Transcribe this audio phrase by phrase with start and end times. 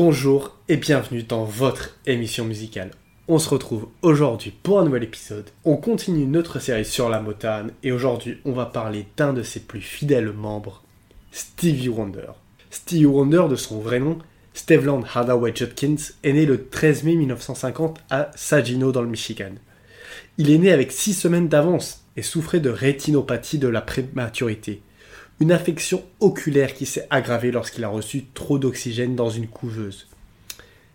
[0.00, 2.92] Bonjour et bienvenue dans votre émission musicale.
[3.26, 5.50] On se retrouve aujourd'hui pour un nouvel épisode.
[5.64, 9.58] On continue notre série sur la Motown et aujourd'hui on va parler d'un de ses
[9.58, 10.84] plus fidèles membres,
[11.32, 12.28] Stevie Wonder.
[12.70, 14.18] Stevie Wonder, de son vrai nom,
[14.54, 19.54] Steveland Hardaway Judkins, est né le 13 mai 1950 à Saginaw dans le Michigan.
[20.38, 24.80] Il est né avec 6 semaines d'avance et souffrait de rétinopathie de la prématurité,
[25.40, 30.08] une affection oculaire qui s'est aggravée lorsqu'il a reçu trop d'oxygène dans une couveuse.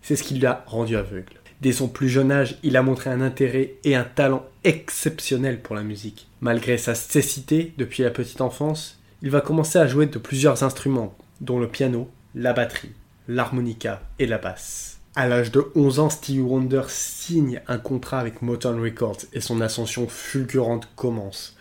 [0.01, 1.33] C'est ce qui l'a rendu aveugle.
[1.61, 5.75] Dès son plus jeune âge, il a montré un intérêt et un talent exceptionnel pour
[5.75, 6.27] la musique.
[6.41, 11.15] Malgré sa cécité depuis la petite enfance, il va commencer à jouer de plusieurs instruments,
[11.39, 12.91] dont le piano, la batterie,
[13.29, 14.99] l'harmonica et la basse.
[15.15, 19.61] À l'âge de 11 ans, Stevie Wonder signe un contrat avec Motown Records et son
[19.61, 21.55] ascension fulgurante commence.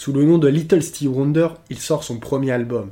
[0.00, 2.88] Sous le nom de Little Stevie Wonder, il sort son premier album,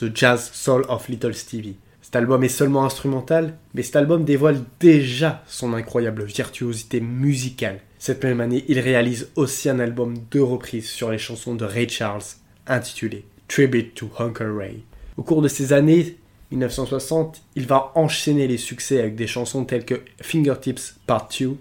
[0.00, 1.76] The Jazz Soul of Little Stevie.
[2.00, 7.80] Cet album est seulement instrumental, mais cet album dévoile déjà son incroyable virtuosité musicale.
[7.98, 11.86] Cette même année, il réalise aussi un album de reprises sur les chansons de Ray
[11.86, 12.22] Charles,
[12.66, 14.84] intitulé Tribute to Hunker Ray.
[15.18, 16.16] Au cours de ces années
[16.50, 21.58] 1960, il va enchaîner les succès avec des chansons telles que Fingertips Part 2,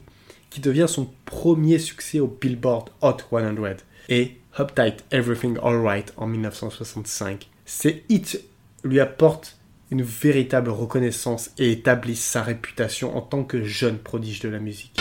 [0.49, 7.47] qui devient son premier succès au Billboard Hot 100, et Uptight Everything Alright en 1965.
[7.65, 8.39] Ces hits
[8.83, 9.57] lui apportent
[9.91, 14.99] une véritable reconnaissance et établissent sa réputation en tant que jeune prodige de la musique.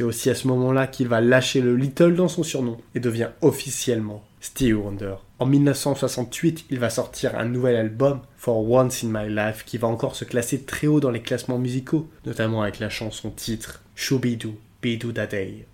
[0.00, 3.28] C'est aussi à ce moment-là qu'il va lâcher le Little dans son surnom et devient
[3.42, 5.16] officiellement Stevie Wonder.
[5.38, 9.88] En 1968, il va sortir un nouvel album, For Once in My Life, qui va
[9.88, 14.54] encore se classer très haut dans les classements musicaux, notamment avec la chanson titre Shooby-Doo,
[14.82, 15.66] Be-Doo Da Day.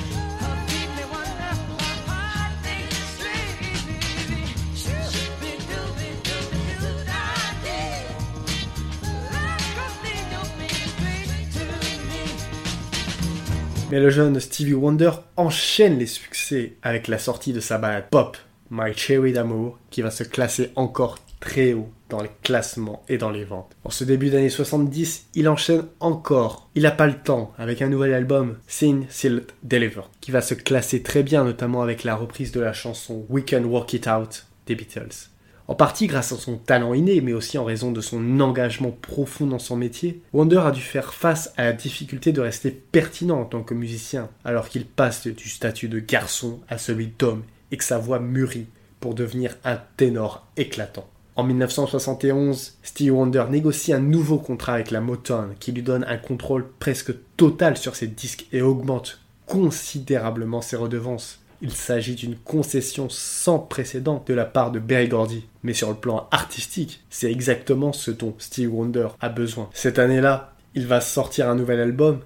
[13.89, 18.37] Mais le jeune Stevie Wonder enchaîne les succès avec la sortie de sa balade pop,
[18.69, 23.31] My Cherry d'amour, qui va se classer encore très haut dans les classements et dans
[23.31, 23.77] les ventes.
[23.85, 26.69] En ce début d'année 70, il enchaîne encore.
[26.75, 30.55] Il n'a pas le temps avec un nouvel album, Sing, Seal, Deliver, qui va se
[30.55, 34.47] classer très bien, notamment avec la reprise de la chanson We Can Work It Out
[34.67, 35.31] des Beatles.
[35.69, 39.47] En partie grâce à son talent inné, mais aussi en raison de son engagement profond
[39.47, 43.45] dans son métier, Wonder a dû faire face à la difficulté de rester pertinent en
[43.45, 47.85] tant que musicien, alors qu'il passe du statut de garçon à celui d'homme et que
[47.85, 48.69] sa voix mûrit
[49.01, 51.09] pour devenir un ténor éclatant.
[51.35, 56.17] En 1971, Stevie Wonder négocie un nouveau contrat avec la Motown qui lui donne un
[56.17, 61.41] contrôle presque total sur ses disques et augmente considérablement ses redevances.
[61.63, 65.45] Il s'agit d'une concession sans précédent de la part de Berry Gordy.
[65.63, 69.69] Mais sur le plan artistique, c'est exactement ce dont Stevie Wonder a besoin.
[69.73, 72.21] Cette année-là, il va sortir un nouvel album,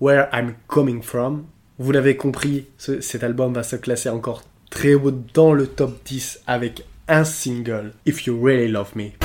[0.00, 1.44] Where I'm Coming From.
[1.78, 6.42] Vous l'avez compris, cet album va se classer encore très haut dans le top 10
[6.46, 9.23] avec un single, If You Really Love Me.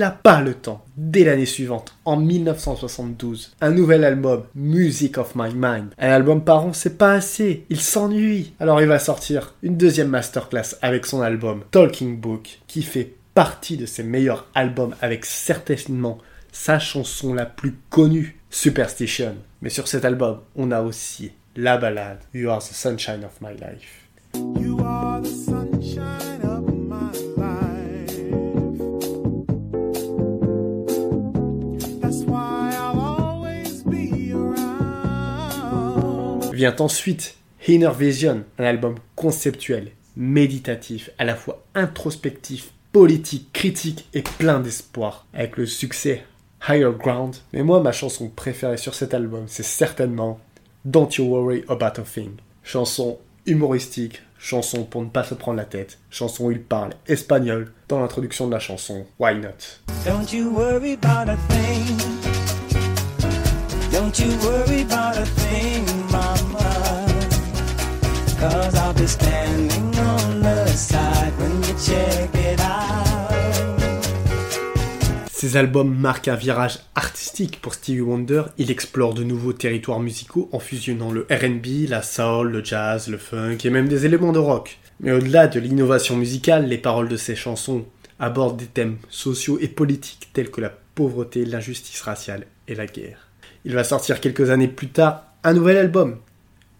[0.00, 0.84] N'a pas le temps.
[0.96, 5.90] Dès l'année suivante, en 1972, un nouvel album, Music of My Mind.
[5.98, 7.66] Un album par an, c'est pas assez.
[7.68, 8.54] Il s'ennuie.
[8.60, 13.76] Alors il va sortir une deuxième masterclass avec son album Talking Book, qui fait partie
[13.76, 16.18] de ses meilleurs albums avec certainement
[16.50, 19.36] sa chanson la plus connue, Superstition.
[19.62, 23.52] Mais sur cet album, on a aussi la ballade You Are the Sunshine of My
[23.52, 25.49] Life.
[36.60, 37.36] Vient ensuite
[37.68, 45.24] Inner Vision, un album conceptuel, méditatif, à la fois introspectif, politique, critique et plein d'espoir,
[45.32, 46.22] avec le succès
[46.68, 47.36] Higher Ground.
[47.54, 50.38] Mais moi, ma chanson préférée sur cet album, c'est certainement
[50.84, 52.32] Don't You Worry About a Thing.
[52.62, 57.72] Chanson humoristique, chanson pour ne pas se prendre la tête, chanson où il parle espagnol
[57.88, 59.80] dans l'introduction de la chanson Why Not?
[60.04, 61.96] Don't you worry about a thing.
[63.90, 66.00] Don't you worry about a thing.
[75.32, 78.44] Ces albums marquent un virage artistique pour Stevie Wonder.
[78.56, 83.18] Il explore de nouveaux territoires musicaux en fusionnant le RB, la soul, le jazz, le
[83.18, 84.78] funk et même des éléments de rock.
[85.00, 87.84] Mais au-delà de l'innovation musicale, les paroles de ses chansons
[88.18, 93.28] abordent des thèmes sociaux et politiques tels que la pauvreté, l'injustice raciale et la guerre.
[93.64, 96.18] Il va sortir quelques années plus tard un nouvel album,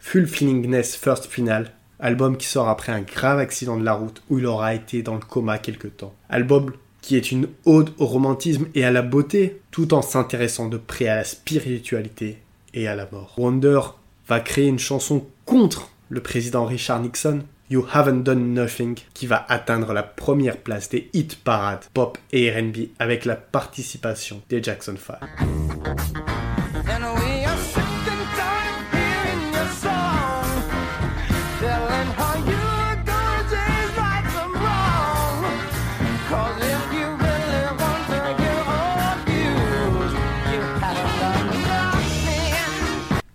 [0.00, 4.46] Fulfillingness First Final, album qui sort après un grave accident de la route où il
[4.46, 6.14] aura été dans le coma quelque temps.
[6.28, 10.76] Album qui est une ode au romantisme et à la beauté, tout en s'intéressant de
[10.76, 12.38] près à la spiritualité
[12.74, 13.34] et à la mort.
[13.38, 13.80] Wonder
[14.28, 19.44] va créer une chanson contre le président Richard Nixon, You Haven't Done Nothing, qui va
[19.48, 24.96] atteindre la première place des hit parades pop et RB avec la participation des Jackson
[24.96, 26.39] 5.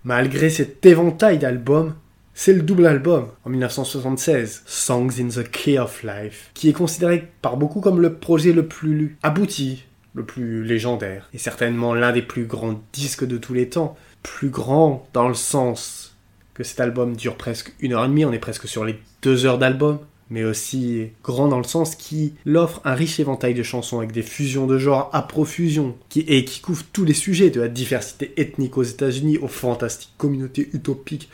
[0.05, 1.95] Malgré cet éventail d'albums,
[2.35, 7.31] c'est le double album, en 1976, Songs in the Key of Life, qui est considéré
[7.41, 12.21] par beaucoup comme le projet le plus abouti, le plus légendaire, et certainement l'un des
[12.21, 13.97] plus grands disques de tous les temps.
[14.21, 16.15] Plus grand dans le sens
[16.53, 19.47] que cet album dure presque une heure et demie, on est presque sur les deux
[19.47, 19.97] heures d'album,
[20.29, 24.21] mais aussi grand dans le sens qui l'offre un riche éventail de chansons avec des
[24.21, 28.77] fusions de genres à profusion, et qui couvre tous les sujets, de la diversité ethnique
[28.77, 31.29] aux États-Unis aux fantastiques communautés utopiques,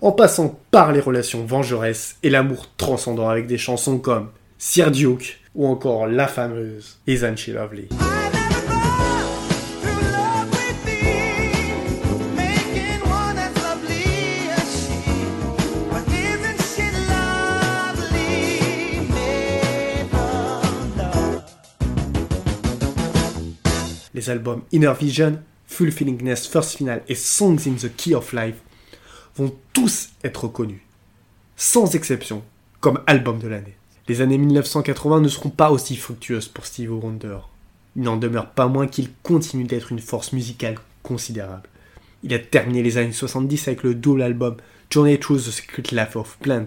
[0.00, 5.40] en passant par les relations vengeresses et l'amour transcendant avec des chansons comme Sir Duke
[5.54, 7.88] ou encore la fameuse Isn't She Lovely?
[24.14, 28.56] Les albums Inner Vision, Fulfillingness First Final et Songs in the Key of Life
[29.36, 30.80] vont tous être reconnus,
[31.56, 32.42] sans exception,
[32.80, 33.74] comme album de l'année.
[34.06, 37.38] Les années 1980 ne seront pas aussi fructueuses pour Steve Wonder.
[37.96, 41.68] Il n'en demeure pas moins qu'il continue d'être une force musicale considérable.
[42.22, 44.56] Il a terminé les années 70 avec le double album
[44.90, 46.66] Journey Through the Secret Life of Plant,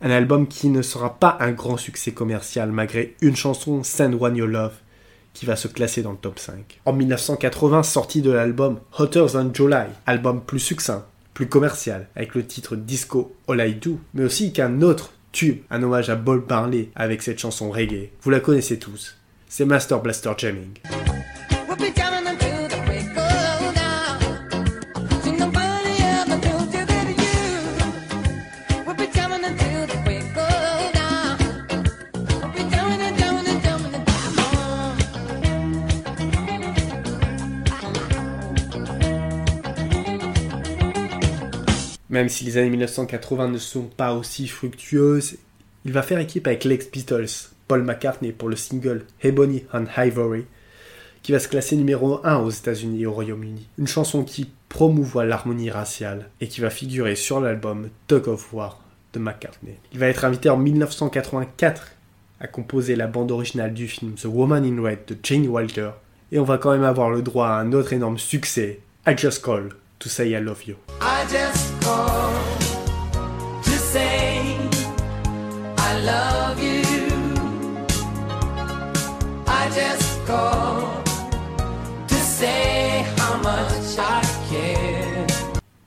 [0.00, 4.36] un album qui ne sera pas un grand succès commercial malgré une chanson Send One
[4.36, 4.74] Your Love
[5.38, 6.80] qui va se classer dans le top 5.
[6.84, 12.44] En 1980, sorti de l'album Hotter Than July, album plus succinct, plus commercial, avec le
[12.44, 16.88] titre Disco All I Do, mais aussi qu'un autre tube, un hommage à Bob Marley
[16.96, 18.10] avec cette chanson reggae.
[18.22, 19.14] Vous la connaissez tous,
[19.48, 20.72] c'est Master Blaster Jamming.
[42.10, 45.36] Même si les années 1980 ne sont pas aussi fructueuses,
[45.84, 50.46] il va faire équipe avec l'ex Beatles, Paul McCartney, pour le single Ebony and Ivory,
[51.22, 53.68] qui va se classer numéro 1 aux États-Unis et au Royaume-Uni.
[53.78, 58.82] Une chanson qui promouvoit l'harmonie raciale et qui va figurer sur l'album Tug of War
[59.12, 59.76] de McCartney.
[59.92, 61.92] Il va être invité en 1984
[62.40, 65.90] à composer la bande originale du film The Woman in Red de Jane Wilder.
[66.32, 69.44] Et on va quand même avoir le droit à un autre énorme succès, I Just
[69.44, 70.76] Call to Say I Love You.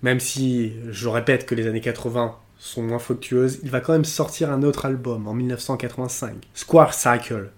[0.02, 4.06] Même si je répète que les années 80 sont moins fructueuses, il va quand même
[4.06, 7.52] sortir un autre album en 1985, Square Cycle,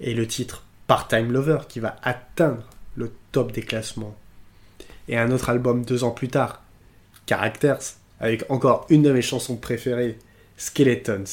[0.00, 2.64] et le titre Part-Time Lover qui va atteindre
[2.96, 4.16] le top des classements.
[5.08, 6.62] Et un autre album deux ans plus tard,
[7.26, 10.18] Characters, avec encore une de mes chansons préférées,
[10.56, 11.24] Skeletons.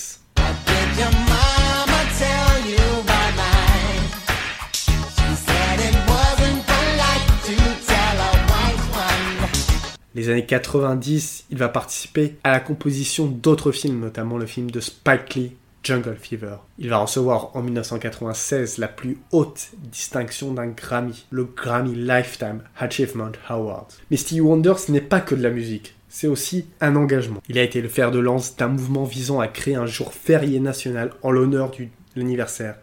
[10.20, 14.82] les années 90, il va participer à la composition d'autres films, notamment le film de
[14.82, 15.52] Spike Lee,
[15.84, 16.58] Jungle Fever.
[16.78, 23.32] Il va recevoir en 1996 la plus haute distinction d'un Grammy, le Grammy Lifetime Achievement
[23.48, 23.86] Award.
[24.12, 27.42] Mais Stevie Wonder, n'est pas que de la musique, c'est aussi un engagement.
[27.48, 30.60] Il a été le fer de lance d'un mouvement visant à créer un jour férié
[30.60, 32.76] national en l'honneur de l'anniversaire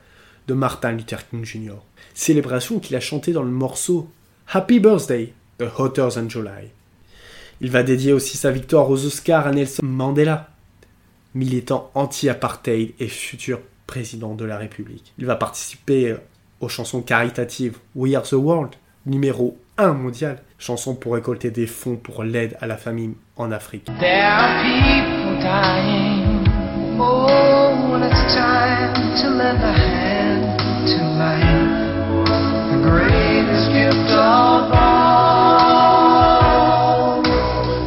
[0.46, 1.76] de Martin Luther King Jr.
[2.14, 4.08] Célébration qu'il a chantée dans le morceau
[4.52, 6.70] Happy Birthday de Hotter Than July.
[7.60, 10.50] Il va dédier aussi sa victoire aux Oscars à Nelson Mandela,
[11.36, 15.12] militant anti-apartheid et futur président de la République.
[15.18, 16.16] Il va participer
[16.60, 18.70] aux chansons caritatives We Are the World,
[19.04, 23.84] numéro 1 mondial, chanson pour récolter des fonds pour l'aide à la famine en Afrique.
[24.00, 26.46] There are people dying.
[26.98, 31.44] Oh, and it's time to lend a hand to life.
[32.72, 34.86] The greatest gift of all.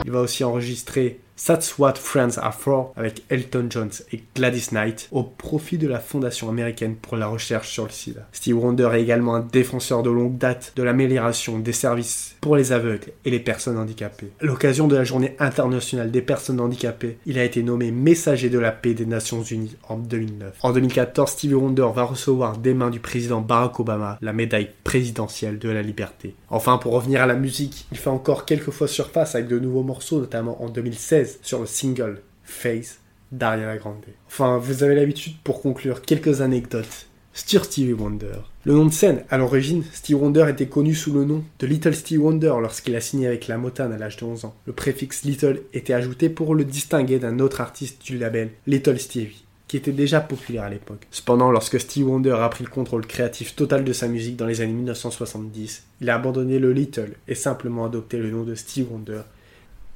[0.06, 5.08] Il va aussi enregistrer That's What Friends Are For avec Elton John et Gladys Knight
[5.12, 8.28] au profit de la Fondation américaine pour la recherche sur le sida.
[8.32, 12.72] Steve Wonder est également un défenseur de longue date de l'amélioration des services pour les
[12.72, 14.32] aveugles et les personnes handicapées.
[14.42, 18.60] À l'occasion de la journée internationale des personnes handicapées, il a été nommé messager de
[18.60, 20.58] la paix des Nations Unies en 2009.
[20.62, 25.58] En 2014, Stevie Wonder va recevoir des mains du président Barack Obama la médaille présidentielle
[25.58, 26.36] de la liberté.
[26.50, 29.84] Enfin, pour revenir à la musique, il fait encore quelques fois surface avec de nouveaux
[29.84, 33.00] morceaux, notamment en 2016 sur le single Face
[33.32, 34.06] d'Ariana Grande.
[34.28, 38.40] Enfin, vous avez l'habitude pour conclure quelques anecdotes sur Stevie Wonder.
[38.66, 41.96] Le nom de scène, à l'origine, Stevie Wonder était connu sous le nom de Little
[41.96, 44.56] Stevie Wonder lorsqu'il a signé avec la Motown à l'âge de 11 ans.
[44.66, 49.46] Le préfixe Little était ajouté pour le distinguer d'un autre artiste du label Little Stevie
[49.70, 51.06] qui était déjà populaire à l'époque.
[51.12, 54.62] Cependant, lorsque Stevie Wonder a pris le contrôle créatif total de sa musique dans les
[54.62, 59.22] années 1970, il a abandonné le Little et simplement adopté le nom de Stevie Wonder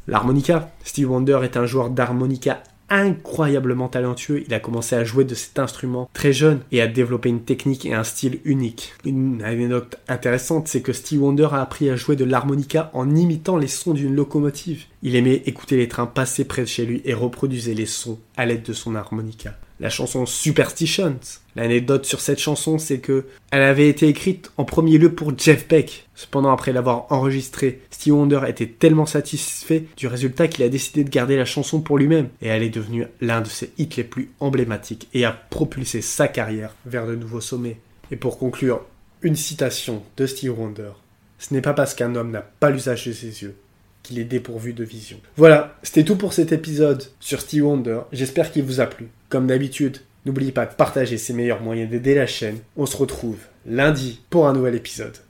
[0.08, 0.72] L'harmonica.
[0.84, 4.44] Steve Wonder est un joueur d'harmonica incroyablement talentueux.
[4.46, 7.86] Il a commencé à jouer de cet instrument très jeune et à développer une technique
[7.86, 8.94] et un style unique.
[9.06, 13.58] Une anecdote intéressante, c'est que Steve Wonder a appris à jouer de l'harmonica en imitant
[13.58, 14.84] les sons d'une locomotive.
[15.02, 18.46] Il aimait écouter les trains passer près de chez lui et reproduisait les sons à
[18.46, 21.20] l'aide de son harmonica la chanson Superstitions.
[21.58, 25.68] L'anecdote sur cette chanson, c'est que elle avait été écrite en premier lieu pour Jeff
[25.68, 26.08] Beck.
[26.16, 31.10] Cependant, après l'avoir enregistrée, Steve Wonder était tellement satisfait du résultat qu'il a décidé de
[31.10, 32.30] garder la chanson pour lui-même.
[32.42, 36.30] Et elle est devenue l'un de ses hits les plus emblématiques et a propulsé sa
[36.30, 37.78] carrière vers de nouveaux sommets.
[38.10, 38.86] Et pour conclure,
[39.22, 40.92] une citation de Steve Wonder.
[41.40, 43.56] Ce n'est pas parce qu'un homme n'a pas l'usage de ses yeux
[44.04, 45.18] qu'il est dépourvu de vision.
[45.38, 48.02] Voilà, c'était tout pour cet épisode sur Steve Wonder.
[48.12, 49.08] J'espère qu'il vous a plu.
[49.30, 52.60] Comme d'habitude, n'oubliez pas de partager ses meilleurs moyens d'aider la chaîne.
[52.78, 55.18] On se retrouve lundi pour un nouvel épisode.